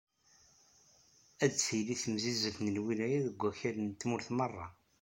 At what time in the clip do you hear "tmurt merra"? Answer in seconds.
4.01-4.67